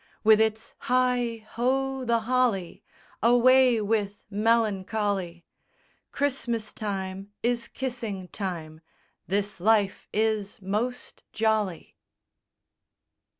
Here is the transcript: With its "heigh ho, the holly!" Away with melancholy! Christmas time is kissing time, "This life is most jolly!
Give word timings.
With 0.23 0.41
its 0.41 0.73
"heigh 0.79 1.45
ho, 1.51 2.03
the 2.05 2.21
holly!" 2.21 2.81
Away 3.21 3.79
with 3.79 4.23
melancholy! 4.31 5.45
Christmas 6.11 6.73
time 6.73 7.29
is 7.43 7.67
kissing 7.67 8.27
time, 8.29 8.81
"This 9.27 9.59
life 9.59 10.07
is 10.11 10.59
most 10.59 11.21
jolly! 11.33 11.97